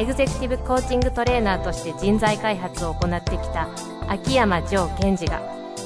[0.00, 3.68] エグゼクティブコーチングトレーナーとして人材開発を行ってきた
[4.08, 5.42] 秋山城賢治が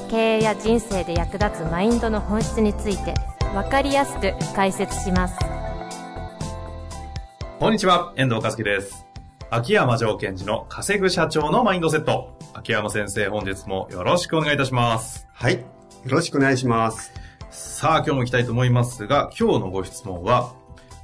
[0.09, 3.13] 経営や人生で役立つマインドの本質について
[3.53, 5.37] 分かりやすく解説します
[7.59, 9.05] こんにちは、遠藤和樹です。
[9.51, 12.39] 秋山城賢治の稼ぐ社長のマインドセット。
[12.53, 15.27] 秋山先生、本日もよろしくお願いいたします。
[15.33, 15.55] はい。
[15.55, 15.61] よ
[16.05, 17.13] ろしくお願いします。
[17.51, 20.53] さあ、今日も行きたいと思いますが、今日のご質問は、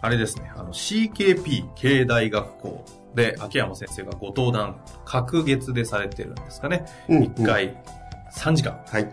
[0.00, 6.84] あれですね、あの CKP 経営大学校で秋山先生がご登壇、隔月でされてるんですかね。
[7.08, 7.76] うん1回
[8.32, 8.80] 3時間。
[8.86, 9.04] はい。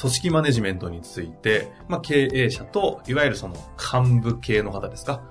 [0.00, 3.54] 組織マネジメントについて、まあ、経営者と、いわゆるその
[4.02, 5.22] 幹部系の方ですか、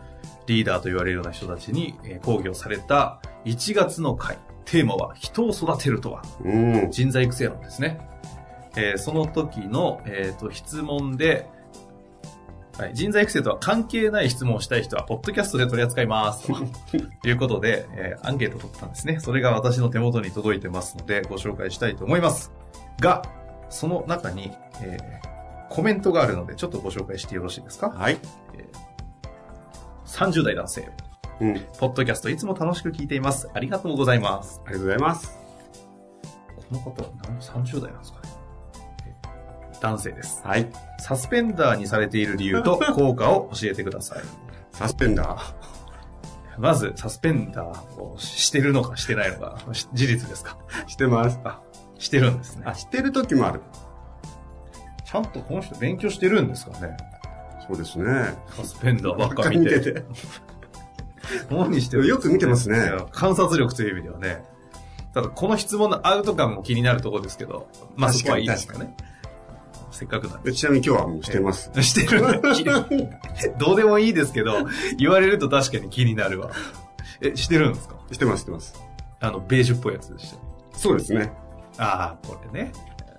[0.47, 6.91] リーダーと言われるような人たちに、えー講義をされた1月の回、テーマは人を育てるとは、うん。
[6.91, 7.99] 人材育成論ですね。
[8.75, 11.47] えーその時の、えーと質問で、
[12.77, 16.47] はい、人材育成とは関係ない質問をしたい人は、ポッドキャストで取り扱います。
[17.23, 19.19] ということで、えーアンケートを取ったんですね。
[19.19, 22.51] それが私の手元に届いてますので、ご紹介したいと思います。
[22.99, 23.23] が、
[23.69, 25.37] その中に、えー
[25.69, 27.89] コメントがあるので、ちょっとご紹介してよろしいですか？
[27.89, 28.17] はい。
[30.05, 30.89] ?30 代男性。
[31.41, 31.49] うん。
[31.51, 33.49] ありポッドキャストいつも楽しく聞いています。
[33.53, 34.61] ありがとうございます。
[34.65, 35.37] がとうございます。
[36.55, 38.29] この方は何30代なんですかね？
[39.81, 40.41] 男性です。
[40.43, 40.67] はい。
[40.99, 44.19] サスペンダーにされている理由と 効果を教えてください。
[44.71, 45.53] サスペンダー？
[46.59, 50.57] まず、サスペンダーをしてるのかしてないのか、し事実ですか？
[50.87, 51.39] してます。
[51.43, 51.61] あ、
[51.99, 52.73] してるんですねあ、。
[52.73, 53.61] してる時もある。
[55.05, 56.97] ちゃんとこの人勉強してるんですかね？
[57.67, 58.05] そうですね。
[58.55, 59.79] サスペンダーばっか見て。
[59.79, 60.03] て。
[61.51, 64.43] 何してるよく見てますね観察力という意味ではね。
[65.13, 68.95] ただ、この質問のアウト感も気になるところですけど、まあ、そこはいいですかね。
[69.97, 70.51] せっかくなんで。
[70.51, 71.71] でちなみに今日はもうしてます。
[71.81, 72.21] してる。
[73.59, 76.51] どうでもいいですけど、言われると確かに気になるわ。
[77.21, 77.95] え、してるんですか？
[78.11, 78.75] してます、してます。
[79.19, 80.41] あの、ベージュっぽいやつでしたね。
[80.73, 81.31] そうですね。
[81.77, 82.71] ああ、これね。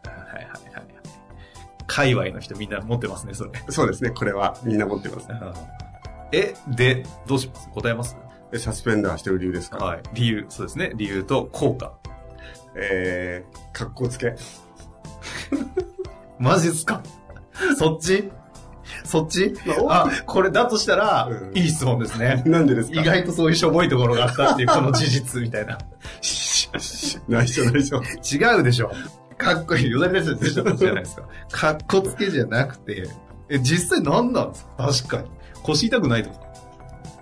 [0.04, 0.84] はいはいはい。
[1.86, 3.50] 界隈の人みんな持ってますね、それ。
[3.70, 4.10] そうですね。
[4.10, 5.28] これはみんな持ってます。
[6.32, 7.68] え、で、どうします？
[7.70, 8.16] 答えます？
[8.52, 9.78] えサスペンダーしてる理由ですか？
[9.78, 10.02] はい。
[10.14, 10.92] 理由、そうですね。
[10.94, 11.92] 理由と効果。
[12.76, 14.34] えー、格好つけ。
[16.38, 17.02] マジっすか？
[17.76, 18.30] そっち？
[19.04, 19.54] そっち？
[19.86, 22.42] まああ、これだとしたら、うんいい質問ですね。
[22.46, 23.00] なんでですか？
[23.00, 25.78] 意外とそういうしょぼいところがあったっていう、この事実みたいな。
[27.28, 28.02] 内緒内緒。
[28.02, 28.90] 違うでしょ。
[29.36, 29.90] かっこいい。
[29.90, 31.22] よだれ出してたじゃないですか。
[31.50, 33.08] かっこつけじゃなくて、
[33.48, 34.86] え、実際何なんですか？
[34.92, 35.30] 確かに。
[35.62, 36.36] 腰痛くないとか。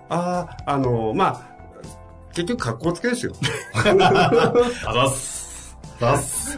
[0.09, 1.57] あー、あのまあ、
[2.33, 3.33] 結局格好つけですよ。
[3.73, 5.46] あざっす。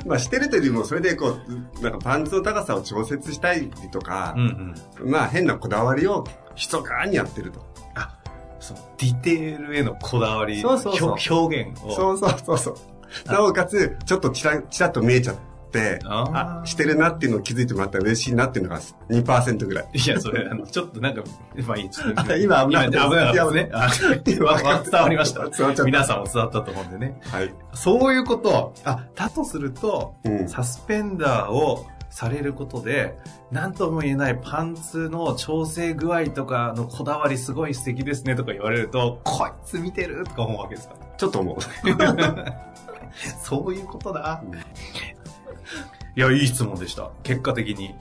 [0.05, 5.11] まあ、してるというよりも、それでこう、なんかパンツの高さを調節したいとかうんう、ん。
[5.11, 7.65] まあ、変なこだわりを密かにやってると。
[7.95, 8.17] あ、
[8.59, 11.91] その、ディテールへのこだわり、そうそうそう表表現を。
[11.95, 12.75] そうそうそうそう。
[13.31, 15.41] なおかつ、ちょっとちら、ちらっと見えちゃって、
[16.05, 19.89] あしてるなっていうのを気づいてもらったら嬉しいなっていうのが2%ぐらい。
[19.93, 21.23] いや、それ、あの、ちょっとなんか、
[21.67, 23.71] まあいい、ちょっとあ今危なかったですね。
[24.91, 25.47] 伝わりました。
[25.49, 27.19] 伝わっちゃった皆さんも伝わったと思うんでね。
[27.25, 27.53] はい。
[27.73, 28.73] そういうこと。
[28.85, 30.49] あ、だとすると、うん。
[30.49, 33.17] サスペンダーをされることで、
[33.51, 40.95] なんとも言えないパンツの調整具合とかのこだわりすごい素敵ですねとか言われると、こいつ見てるとか思うわけですか？
[41.17, 41.57] ちょっと思う。
[43.43, 44.41] そういうことだ。
[44.43, 44.51] うん
[46.15, 47.11] いや、いい質問でした。
[47.23, 47.95] 結果的に。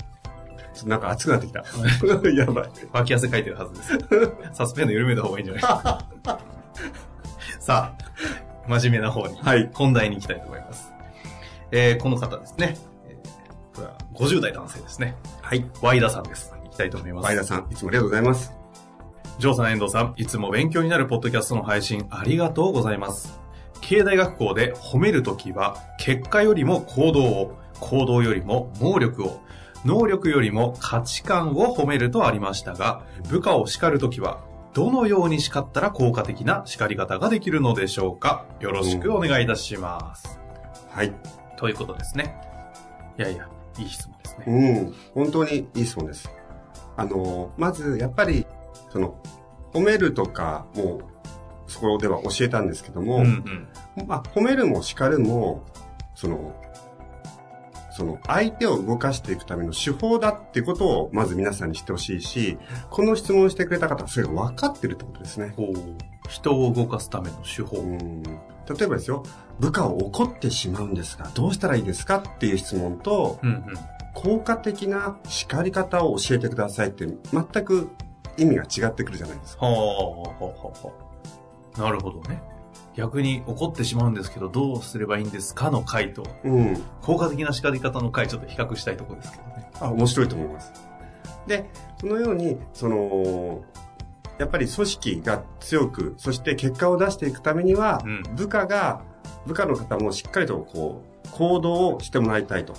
[0.75, 1.65] ちょっとなんか熱くなってきた。
[2.31, 2.71] やばい。
[2.93, 3.99] 脇汗かいてるはずです。
[4.53, 5.63] サスペンダー緩めた方がいいんじゃない？
[5.63, 6.39] ですか。
[7.61, 10.93] さあ、真面目な方に、はい本題に行きたいと思います。
[11.73, 12.77] えーこの方ですね。
[13.07, 13.17] え
[13.79, 15.17] れは50代男性ですね。
[15.43, 15.65] はい。
[15.83, 16.53] ワイダさんです。
[16.65, 17.25] 行きたいと思います。
[17.27, 18.53] 前田さん、いつもありがとうございます。
[19.39, 23.39] ジョーさん、遠藤さん、いつも勉強になるポッドキャストの配信ありがとうございます。
[23.81, 29.41] 経営大学校で褒めるときは、結果よりも行動を、行動よりも能力を、
[29.85, 34.41] 能力よりも価値観を褒めるとありましたが、部下を叱るときは、
[34.75, 40.39] どのように叱ったら効果的な叱り方ができるのでしょうかよろしくお願いいたします。
[40.91, 41.13] はい。
[41.57, 42.37] ということですね。
[43.19, 43.49] いやいや、
[43.79, 44.45] いい質問ですね。
[44.47, 45.25] うん。
[45.25, 46.31] 本当にいい質問です。
[46.97, 48.47] あの、まず、やっぱり、
[48.91, 49.21] その、
[49.73, 51.01] 褒めるとか、もう、
[51.69, 54.07] そこでは教えたんですけども、うんうん。
[54.07, 55.65] まあ、褒めるも叱るも、
[56.15, 56.55] その、
[57.91, 62.57] その相手を動かしていくための手法だっていうことをまず皆さんに知ってほしいし、
[62.91, 65.53] この質問をしてくれた方はそれが分かってるってことですね。
[66.29, 67.79] 人を動かすための手法。
[67.79, 69.25] うん例えばですよ、
[69.59, 73.65] 部下を怒ってしまうんですが、どうしたらいいですかっていう質問と、うんうん。
[74.15, 77.89] 効果的な叱り方を教えてくださいって全く
[78.37, 79.67] 意味が違ってくるじゃないですか。
[79.67, 80.53] はあ、はあ、は
[80.85, 81.08] あ、はあ。
[81.79, 82.43] なるほどね。
[82.95, 86.83] 逆に怒ってしまうんですけど、どうすればいいんですかの回と、うん。
[87.01, 89.71] 効果的な叱り方の回、ちょっと比較したいところですけどね。
[89.81, 90.73] あ、面白いと思います。
[91.47, 91.71] で、
[92.01, 93.63] そのように、その、
[94.39, 99.03] やっぱり組織が強く、そして結果を出していくためには、うん部下が、
[99.47, 102.75] 部下の方もしっかりとこう、行動をしてもらいたいと。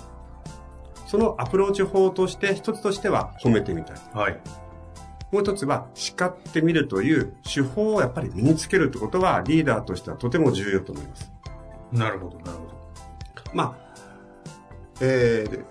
[1.08, 3.98] そのアプローチ法として、一つとしては褒めてみたい。
[4.14, 4.40] はい。
[5.32, 11.32] もう一つは叱ってみるという手法をやっぱり身につけるってことはリーダーとしてはとても重要と思います。
[11.92, 12.70] なるほど、なるほど。
[13.54, 13.90] まあ、
[15.02, 15.64] えー、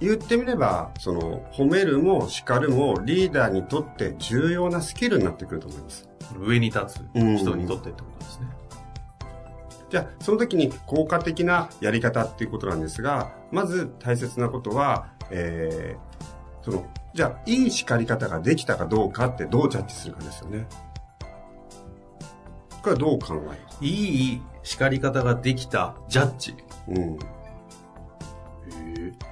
[0.00, 6.08] 言ってみれば、その、褒めるも叱るもリーダーにとって重要なスキルになってくると思います。
[6.38, 8.46] 上に立つ人にとってってことですね。
[9.90, 20.66] じゃあ、その時に効果的なやり方っていうことなんですが、まず大切なことは、えー、その、じゃあ、いい叱り方ができたかどうかってどうジャッジするかですよね。
[22.82, 23.86] これはどう考える？
[23.88, 26.56] いい叱り方ができたジャッジ。
[26.88, 27.18] うん。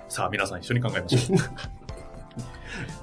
[0.09, 1.39] さあ、皆さん一緒に考えましょう。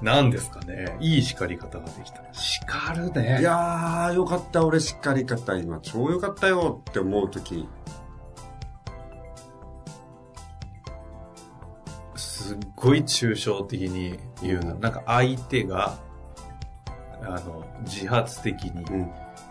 [0.02, 0.96] 何ですかね？
[1.00, 2.22] いい叱り方ができた。
[2.32, 3.38] 叱るね。
[3.40, 7.38] いやー、よかった、俺叱り方、今、超よかったよって思うと
[12.80, 14.74] ごい抽象的に言うな。
[14.74, 15.98] なんか相手が、
[17.22, 19.10] あの、自発的にうん、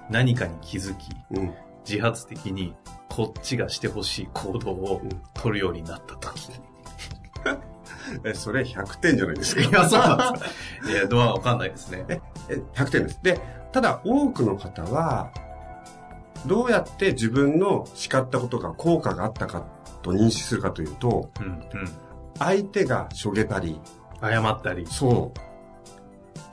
[0.10, 1.54] 何かに気づき、うん、
[1.88, 2.76] 自発的に
[3.08, 6.50] こっちがしてほしい行動をうん取るようになった時。
[8.26, 9.62] え、それ100点じゃないですか。
[9.62, 10.46] いや、そうなんです
[10.84, 10.92] か。
[10.92, 12.06] いや、どうはわかんないですね。
[12.10, 12.20] え、
[12.74, 13.20] 100点です。
[13.22, 13.40] で、
[13.72, 15.32] ただ多くの方は、
[16.48, 19.66] どうやって自分の叱ったことが効果があったか
[20.02, 21.62] と認識するかというと、うん、うん。
[22.40, 23.80] 相手がしょげたり、
[24.22, 24.86] 謝ったり。
[24.88, 25.40] そう。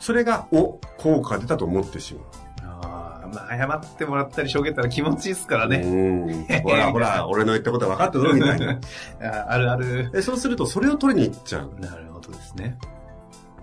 [0.01, 2.25] それが、お、効果が出たと思ってしまう。
[2.65, 5.79] ああ、まあ、謝ってもらったりしょげたら気持ちいいですからね。
[5.79, 6.63] うん。
[6.63, 8.79] ほら ほら、俺の言ったことは分かったぞ、みたいな。
[9.23, 10.11] ああるある。
[10.11, 11.75] でそうすると、それを取りに行っちゃう。
[11.81, 12.79] なるほどですね。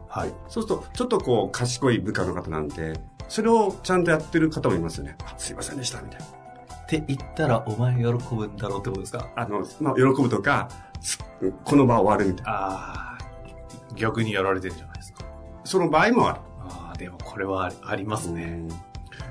[0.09, 0.33] はい。
[0.47, 2.93] そうすると、ちょっとこう、賢い部下の方なんて、
[3.27, 5.15] それをちゃんとやってる方もいますよね。
[5.25, 6.42] あすいませんでした、みたいな。
[6.97, 9.29] って言ったらお前喜ぶんだろうってことですか？
[9.35, 10.69] あの、まあ、喜ぶとか、
[11.01, 11.19] す
[11.63, 12.51] この場終わるみたいな。
[12.51, 13.17] ああ、
[13.95, 15.25] 逆にやられてるじゃないですか。
[15.63, 16.39] その場合もある。
[16.61, 18.67] ああ、でもこれはありますね。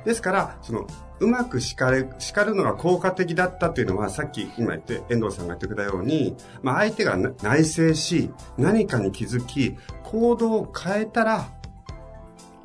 [0.05, 0.87] ですから、その、
[1.21, 11.49] うまく叱る、叱るのが効果的だったというのは、さっき今言って、遠藤さんが言ってくれたように、まあ、相手がな内省し、何かに気づき、行動を変えたら、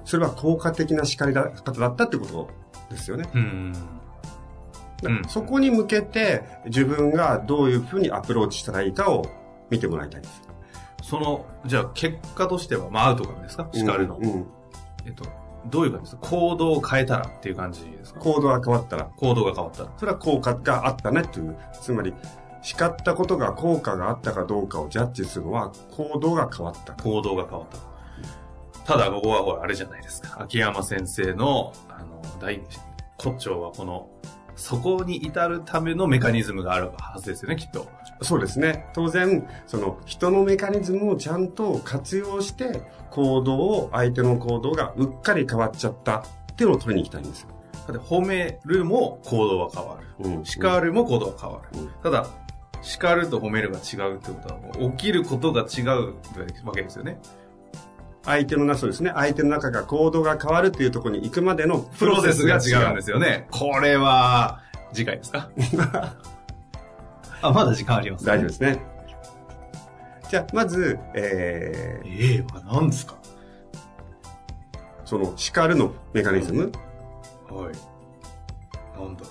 [0.04, 2.50] それは効果的な叱り方だったってこと
[2.90, 3.30] ですよね。
[3.36, 3.74] うん。
[5.28, 9.26] そこに向けて、自分がどういうふうにアプローチしたらいいかを
[9.70, 10.42] 見てもらいたいです。
[11.04, 13.70] その、じゃあ結果としては、まあアウトカムですか？
[13.74, 14.18] 叱るの。
[14.18, 14.48] うんうん
[15.06, 15.24] えっと、
[15.68, 16.30] どういう感じですか？
[16.30, 18.20] 行動を変えたらっていう感じですか？
[18.20, 19.92] 行動が変わったら、行動が変わったら。
[19.98, 22.14] それは効果があったねっていう、つまり、
[22.64, 27.04] 叱ったことが効果があったかどうかをジャッジするのは、行動が変わったか。
[27.04, 27.78] 行動が変わった。
[28.84, 30.42] ただ、ここはほら、あれじゃないですか。
[30.42, 32.62] 秋山先生の、あの、大、
[33.18, 34.10] 骨頂はこの、
[34.58, 37.88] そこに至るためのメカニズムがあるはずですよね、きっと。
[38.22, 38.90] そうですね。
[38.94, 46.20] 当然、その人のメカニズムをちゃんと活用して、行動を、相手の行動がうっかり変わっちゃった
[46.52, 47.50] っていうのを取りに行きたいんですよ。
[47.88, 50.30] だって褒めるも行動は変わる。
[50.30, 51.80] うん叱るも行動は変わる。
[51.80, 52.28] うんただ、
[52.82, 56.16] 叱ると褒めるが違うってことは、もう起きることが違う
[56.66, 57.20] わけですよね。
[58.28, 59.12] 相手の中、そうですね。
[59.16, 63.48] 相手の中が行動が変わるっていうところに行くまでのプロセスが違うんですよね。
[63.52, 64.62] これは、
[64.94, 65.50] 次回ですか？
[67.42, 68.80] あ、まだ時間あります、大丈夫ですね。
[70.30, 73.16] じゃあ、まず、えー、ええは何ですか？
[75.06, 76.70] その叱るのメカニズム。
[77.50, 79.00] はい。
[79.00, 79.30] なんだろ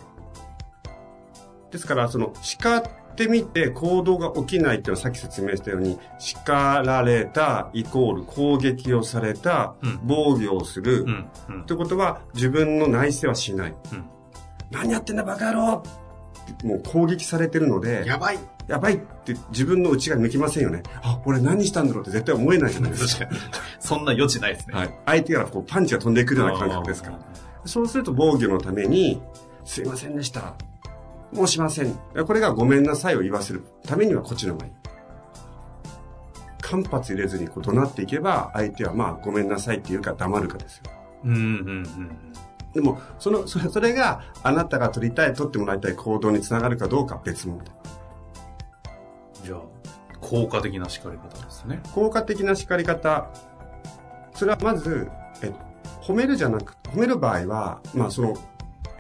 [1.71, 2.83] ですから、その叱っ
[3.17, 11.01] てみて行動が起きないっていうのはさっき説明したように、叱られたイコール攻撃をされた、うん防御をする。
[11.01, 11.05] う。
[11.05, 11.27] うん。
[11.49, 13.75] うんということは、自分の内省はしない。
[13.93, 14.05] うん
[14.71, 15.83] 何やってんだバカ野郎
[16.53, 20.83] ってもう攻撃されてるので、やばいやばいって自分の内が抜きませんよね。
[21.03, 23.29] あ、俺何したんだろうって絶対思えないじゃないですか。
[23.79, 24.75] そんな余地ないですね。
[24.75, 24.91] はい。
[25.07, 27.19] 相手からこうパンチが飛んでくるような感覚ですから。
[27.65, 29.23] そうすると防御のために、
[29.65, 30.55] すいませんでした。
[31.33, 31.99] もうしません。
[32.27, 34.73] これがごめんなさいを言わせるためにはこっちの方がいい。
[36.63, 40.85] 間髪入れずにこう怒鳴っていけば、相手はまあごめんなさいって言うか黙るかですよ。
[41.25, 42.17] うんうんうん。
[42.73, 47.67] でも、その、それ、それがあなたが取りたい、取ってもらいたい行動につながるかどうかは別問題。
[49.45, 49.61] じゃあ、
[50.21, 51.81] 効果的な叱り方ですね。
[51.95, 53.31] 効果的な叱り方。
[54.35, 55.09] それはまず、
[55.43, 55.53] え、
[56.03, 58.35] 褒めるじゃなく、褒める場合は、まあその、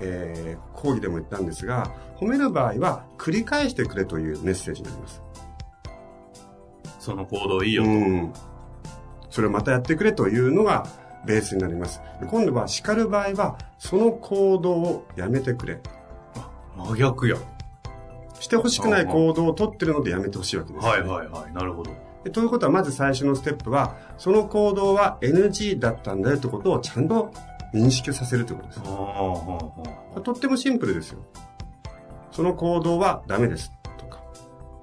[0.00, 5.22] えー、講義でも言ったんですが、褒める場合は繰り返してくれというメッセージになります。
[7.00, 7.90] その行動いいよと。
[7.90, 8.32] うん。
[9.30, 10.86] それをまたやってくれというのが
[11.26, 12.00] ベースになります。
[12.20, 15.80] で今度は叱る場合は、その行動をやめてくれ。
[16.76, 17.36] 真逆や。
[18.38, 21.54] してほしくない行動をとってるのでやめてほしいわけです、はいはいはい。
[21.54, 21.90] なるほど。
[22.22, 27.32] でということは、まず最初のステップは、その行動は NG だったんだよってことをちゃんと
[27.74, 31.20] 認識させるということですとってもシンプルですよ。
[32.32, 33.72] その行動はダメです。
[33.98, 34.20] とか。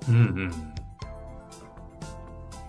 [0.09, 0.73] うんうん。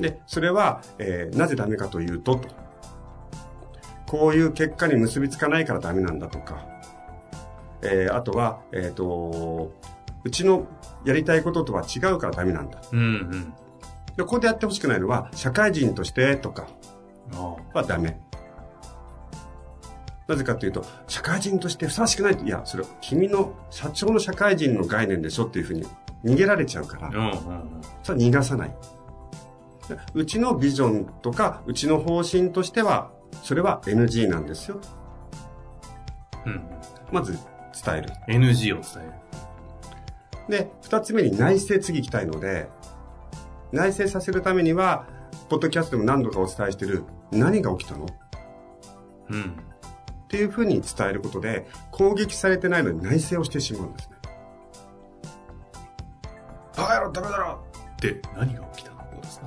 [0.01, 2.49] で、それは、えーなぜダメかというと、と。
[4.07, 6.67] こういう結果に結びつかないからダメなんだとか。
[7.83, 9.73] えーあとは、えっ、と、
[10.25, 10.67] うちの
[11.05, 12.81] やりたいこととは違うからダメなんだ。
[12.93, 13.55] うんうん。
[14.17, 16.67] で、ここでやってほしくないのは、社会人としてとか
[17.33, 18.21] あはダメ。
[20.27, 25.85] なぜかというと、社会人としてふさわしくないと、いや、それは君の社長の社会人の概念でしょっていうふうに
[26.25, 27.11] 逃げられちゃうからあ。
[27.11, 27.35] う、んうんうん。
[28.03, 28.77] それは逃がさない。
[30.15, 33.11] うちのビジョンとか、うちの方針としては、
[33.43, 34.81] それは NG なんですよ。
[36.47, 36.63] うん。
[37.13, 37.33] まず
[37.85, 38.09] 伝える。
[38.29, 40.59] NG を伝える。
[40.65, 42.69] で、二つ目に内省次行きたいので、
[43.73, 45.07] 内省させるためには、
[45.51, 48.07] ポッドキャストでも何度かお伝えしている、何が起きたの？
[49.31, 49.57] うん。
[50.35, 54.17] っていうふうに伝えることで、攻撃されてないのに内省をしてしまうんですね。
[56.77, 57.65] バカ野郎ダメだろ
[58.01, 59.21] で、何が起きたの？
[59.23, 59.47] ですか？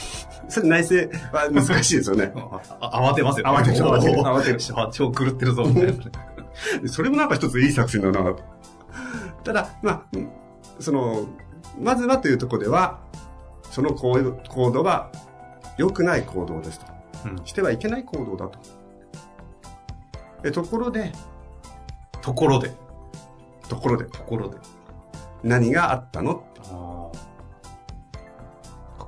[0.48, 0.94] それ内省
[1.30, 2.32] は難しいですよね。
[2.80, 5.94] あ慌てますよ、慌てる慌てる慌てる超超狂ってるぞ、みたいな。
[6.88, 8.40] それもなんか一ついい作戦だなと。
[9.44, 10.28] ただ、まあ、うん
[10.80, 11.26] その、
[11.78, 13.00] まずはというところでは、
[13.70, 15.10] その行動行動は
[15.76, 16.86] 良くない行動ですと。
[17.26, 18.58] うんしてはいけない行動だと。
[20.44, 21.12] えところで、
[22.20, 22.72] ところで。
[23.68, 24.58] ところで、ところで。
[25.42, 26.44] 何があったの？
[26.70, 27.10] あ
[29.00, 29.06] あ。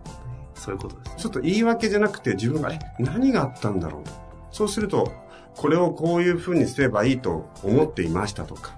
[0.55, 1.15] そういうことですね。
[1.19, 4.03] ちょっと言い訳じゃなくて自分が、え、何があったんだろう？
[4.03, 4.11] と。
[4.51, 5.13] そうすると、
[5.55, 8.73] これをこういう風にすればいいと思っていましたとか、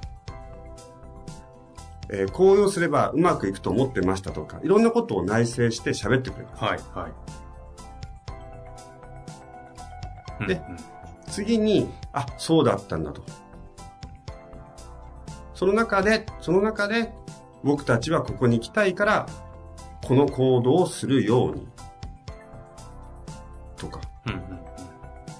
[2.11, 6.65] えーこうすればうまくいくと思ってましたとか、いろんなことを内省して喋ってくれます。
[6.65, 7.09] はい、は
[10.41, 10.47] い。
[10.47, 10.79] でうんうん
[11.38, 13.23] 次に、あ、そうだったんだと。
[15.54, 17.12] その中で、その中で、
[17.62, 19.26] 僕たちはここに来たいから、
[20.04, 21.68] この行動をするように。
[23.76, 24.00] とか。
[24.26, 24.59] うんうん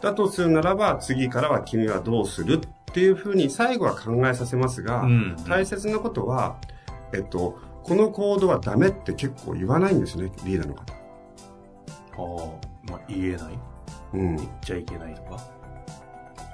[0.01, 6.61] だとするならば、次からは君はどうするっていうふうに最後は考えさせますが、うん大切なことは、
[7.13, 10.93] えっと、この行動はダメって結構言わないんですね、リーダーの方。
[10.93, 10.95] あ
[12.87, 13.59] あ、まあ、言えない？
[14.15, 14.37] うん。
[14.37, 15.58] 言っちゃいけないとか？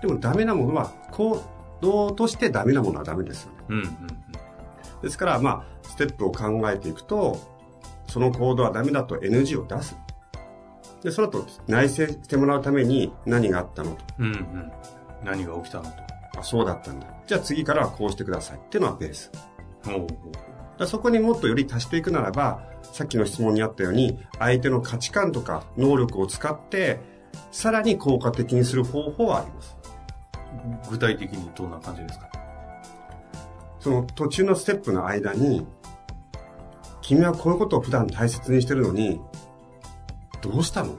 [0.04, 1.42] でもダメなものは、行
[1.80, 3.58] 動としてダメなものはダメですよね。
[3.70, 3.90] うんうんうん。
[5.00, 7.38] ですから、まあ、ステップを考えていくと、
[8.06, 9.96] その行動はダメだと NG を出す。
[11.02, 14.04] で、その後、内省してもらうために何があったのと。
[14.18, 14.72] うんうん。
[15.24, 15.90] 何が起きたのと。
[16.38, 17.06] あ、そうだったんだ。
[17.26, 18.58] じゃあ次からはこうしてください。
[18.58, 19.30] っていうのはベース。
[19.86, 20.06] おう
[20.78, 27.00] だそこにもっとより足していくならば、さっきの質問にあったように、相手の価値観とか能力を使って、
[27.50, 29.83] さらに効果的にする方法はあります。
[30.90, 32.28] 具体的にどんな感じですか？
[33.80, 35.66] その途中のステップの間に、
[37.02, 39.20] 君はこういうことを普段大切にしてるのに、
[40.40, 40.96] どうしたの？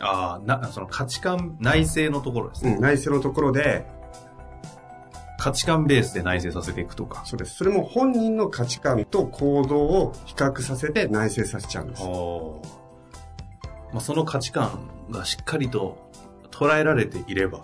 [0.00, 2.74] ああ、な、その価値観、内省のところですね。
[2.74, 3.86] うん、内省のところで、
[5.38, 7.22] 価値観ベースで内省させていくとか。
[7.24, 7.54] そうです。
[7.54, 12.02] それも本人の価値観と行動を比較させて内省させちゃうんです。
[12.02, 12.60] お
[13.92, 16.10] まあ、その価値観がしっかりと
[16.50, 17.60] 捉えられていれば、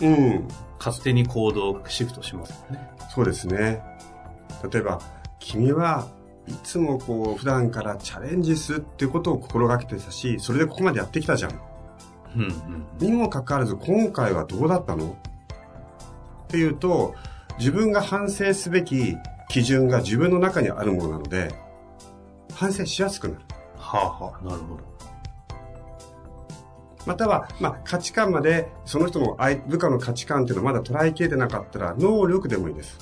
[0.00, 0.48] うん。
[0.78, 2.90] 勝手に行動をシフトしますよね。
[3.14, 3.82] そうですね。
[4.70, 5.00] 例えば、
[5.38, 6.06] 君は
[6.46, 11.52] いつもこう、普段からチャレンジするっていうことを心がけてたし、それでここまでやってきたじゃん。
[12.36, 12.86] うんうん。
[12.98, 15.16] にもかかわらず、今回はどうだったの？
[16.44, 17.14] っていうと、
[17.58, 19.16] 自分が反省すべき
[19.48, 21.52] 基準が自分の中にあるものなので、
[22.54, 23.40] 反省しやすくなる。
[23.76, 24.82] はあはあ、なるほど。
[27.06, 32.98] または、まあ、価値観まで、その人の部下の価値観っていうのをまだ捉えきれてなかったら、能力でもいいです。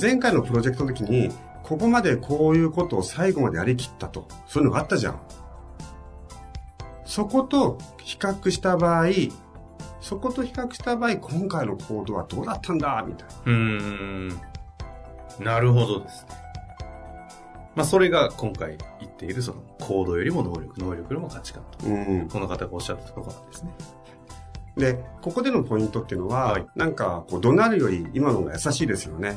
[0.00, 1.32] 前回のプロジェクトの時に、
[1.62, 4.26] ここまでこういうことを最後までやりきったと。
[4.46, 5.20] そういうのがあったじゃん。
[7.04, 9.06] そこと比較した場合、
[10.00, 13.04] そこと比較した場合、今回の行動はどうだったんだ？
[13.06, 13.34] みたいな。
[13.46, 14.28] うん。
[15.40, 16.36] なるほどですね。
[17.74, 18.78] まあ、それが今回
[19.24, 21.86] っている、その、行動よりも能力、能力よりも価値観と。
[21.86, 22.28] うん。
[22.28, 23.70] この方がおっしゃったところなんですね。
[24.76, 29.36] で、ここでのポイントっていうのは、はいなんか、こう、怒鳴るより今の方が優しいですよね。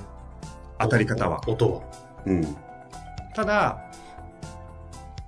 [0.80, 1.42] 当たり方は。
[1.48, 1.82] 音は。
[2.26, 2.56] うん。
[3.36, 3.92] ただ、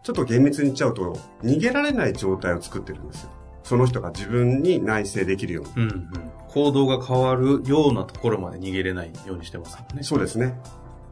[0.03, 3.31] ちょっと厳密に言っちゃうと、逃げられない状態を作ってるんですよ。
[3.63, 5.87] その人が自分に内省できるように。
[5.87, 6.09] うんうん。
[6.49, 10.03] 行動が変わるようなところまで逃げれないようにしてますもんね。
[10.03, 10.57] そうですね。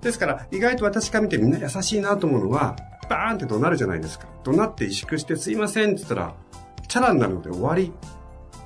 [0.01, 2.75] ですから、意外と私から見てみんな優しいなと思うのは、
[3.07, 4.27] バーンって怒鳴るじゃないですか。
[4.43, 6.35] 怒鳴って萎縮してすいませんって言ったら、
[6.87, 7.91] チャラになるので終わり。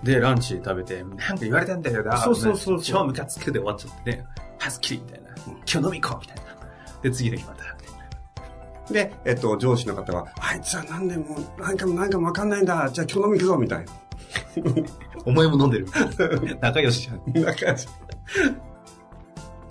[0.03, 2.17] で、ランチ食べて、なんか言われたんだよな。
[2.17, 4.25] そうそうそうそう超ムカつくで終わっちゃってね。
[4.59, 5.29] はすきりみたいな。
[5.47, 6.43] 今日飲み行こうみたいな。
[7.01, 7.77] で、次の日また。
[8.91, 12.89] で、えっと、上司の方は、あいつは何でも、何回も何回もわかんないんだ。
[12.91, 13.91] じゃあ今日飲み行くぞ、みたいな。
[15.25, 15.87] お前も飲んでる。
[16.61, 17.43] 仲良しじゃん。
[17.43, 17.87] な感じ。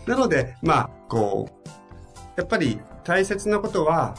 [0.07, 1.69] なので、まあ、こう、
[2.37, 4.15] やっぱり大切なことは、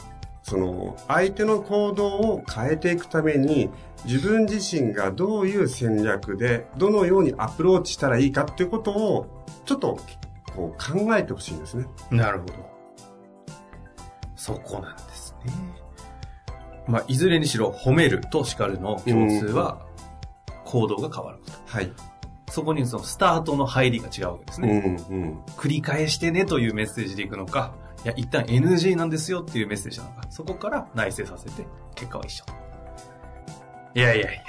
[0.48, 3.68] その、相手の行動を変えていくために、
[4.06, 9.98] 自分自身がどういう戦略で、どのようにアプローチしたらいいかっていうことを、ちょっと、
[10.56, 11.86] こう、考えてほしいんですね。
[12.10, 12.54] なるほど。
[14.36, 15.52] そこなんですね。
[16.86, 19.86] まあ、いずれにしろ、褒めると叱るの共通は、
[20.64, 21.52] 行動が変わること。
[21.66, 21.92] はい。
[22.50, 24.78] そこにそのスタートの入りが違うわけですうね。
[24.78, 25.38] ん、うん。
[25.58, 32.44] 繰り返してねというメッセージでいくのか、いや、一旦 NG なんですよっていうメッセージなのか、そこから内省させて、結果は一緒。
[33.94, 34.42] いやいやいや、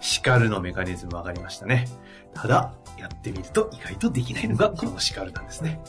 [0.00, 1.86] 叱るのメカニズム分かりましたね。
[2.34, 5.80] ただ、やってみると意外とできないのがこの叱るなんですね。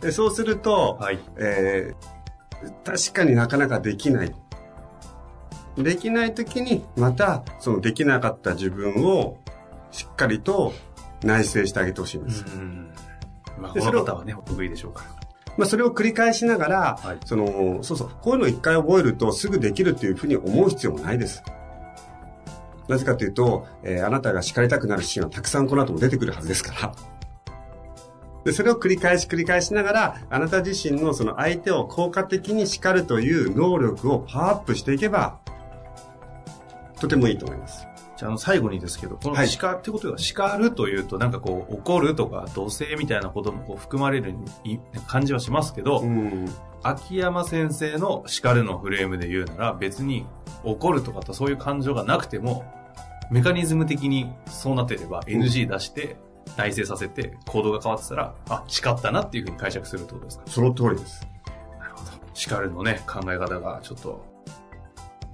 [0.00, 1.18] でそうすると、はい。
[1.36, 2.22] えー
[2.84, 4.34] 確かになかなかできない。
[5.76, 9.38] できない時に、また、そのできなかった自分を、
[9.90, 10.72] しっかりと
[11.22, 12.44] 内省してあげてほしいんです。
[12.44, 12.92] うん。
[13.58, 15.21] まあ、でこの方はね、お得意でしょうから。
[15.56, 21.42] まあ、それを繰り返しながら、はいその、そうそう、こういうのを一回覚えるとすぐできるっていうふうに思う必要もないです。
[22.88, 26.94] なぜかというと、えーあなたが叱りたくなるシーンはたくさんこの後も出てくるはずですから。
[28.44, 35.38] で、それを繰り返し繰り返しながら、あなた自身のその相手を効果的に叱るという能力をパワーアップしていけば、
[36.98, 37.86] とてもいいと思います。
[38.22, 46.48] じゃあ、あの、最後にですけど、このはい叱、ってことは、叱るというと、なんかこう、怒るとか、同性みたいなこともこう含まれるい感じはしますけど、うん。
[46.84, 50.24] 秋山先生の叱るのフレームで言うなら、別に
[50.62, 52.64] 怒るとかとそういう感情がなくても、
[53.30, 56.16] メカニズム的にそうなってれば NG 出して、
[56.56, 60.44] 内省させて行動が変わってたら、あ、叱ったなっていうふうに解釈するってことですか？
[60.48, 61.26] その通りです。
[61.78, 62.10] なるほど。
[62.34, 64.24] 叱るのね、考え方がちょっと、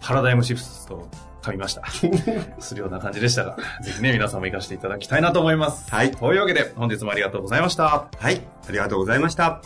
[0.01, 1.09] パラダイムシフトと
[1.49, 1.83] 噛みました。
[2.61, 5.91] するような感じでしたが、ぜひね、皆さんも活かしていただきたいなと思います。
[5.91, 8.07] はいというわけで、本日もありがとうございました。
[8.19, 8.43] はい。
[8.69, 9.61] ありがとうございました。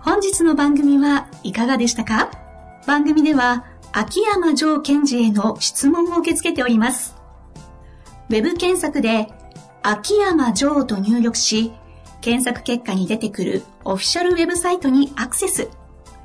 [0.00, 2.30] 本日の番組はいかがでしたか？
[2.86, 7.16] 番組では秋山城賢治への質問を受け付けております。
[8.28, 9.28] ウェブ検索で
[9.82, 11.72] 秋山城と入力し、
[12.20, 15.68] 検索結果に出てくるオフィシャルウェブサイトにアクセス。